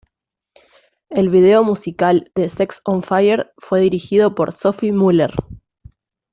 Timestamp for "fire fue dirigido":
3.03-4.33